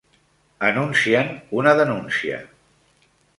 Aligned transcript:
Anuncien 0.69 1.29
una 1.59 1.75
denúncia. 1.81 2.41